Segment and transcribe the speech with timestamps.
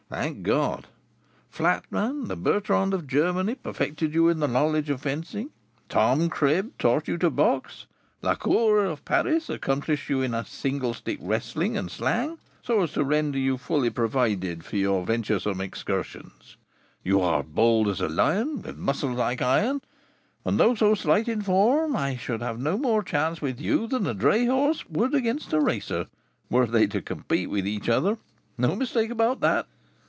[0.13, 0.87] Thank God!
[1.49, 5.51] Flatman, the Bertrand of Germany, perfected you in the knowledge of fencing;
[5.87, 7.85] Tom Cribb taught you to box;
[8.21, 13.39] Lacour, of Paris, accomplished you in single stick, wrestling, and slang, so as to render
[13.39, 16.57] you fully provided for your venturesome excursions.
[17.05, 19.81] You are bold as a lion, with muscles like iron,
[20.43, 24.05] and, though so slight in form, I should have no more chance with you than
[24.05, 26.07] a dray horse would against a racer,
[26.49, 28.17] were they to compete with each other.
[28.57, 29.67] No mistake about that."